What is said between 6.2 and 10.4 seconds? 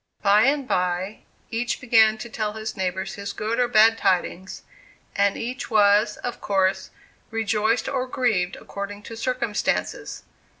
of course, rejoiced or grieved according to circumstances.